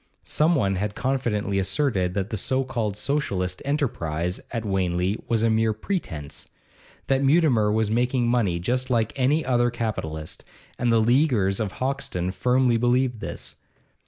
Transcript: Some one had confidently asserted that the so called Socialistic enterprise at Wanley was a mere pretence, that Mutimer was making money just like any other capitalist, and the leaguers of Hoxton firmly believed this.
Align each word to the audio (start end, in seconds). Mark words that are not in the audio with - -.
Some 0.25 0.55
one 0.55 0.77
had 0.77 0.95
confidently 0.95 1.59
asserted 1.59 2.15
that 2.15 2.31
the 2.31 2.35
so 2.35 2.63
called 2.63 2.97
Socialistic 2.97 3.67
enterprise 3.67 4.39
at 4.49 4.65
Wanley 4.65 5.19
was 5.27 5.43
a 5.43 5.49
mere 5.51 5.73
pretence, 5.73 6.47
that 7.05 7.23
Mutimer 7.23 7.71
was 7.71 7.91
making 7.91 8.27
money 8.27 8.57
just 8.57 8.89
like 8.89 9.13
any 9.15 9.45
other 9.45 9.69
capitalist, 9.69 10.43
and 10.79 10.91
the 10.91 10.97
leaguers 10.99 11.59
of 11.59 11.73
Hoxton 11.73 12.31
firmly 12.31 12.77
believed 12.77 13.19
this. 13.19 13.57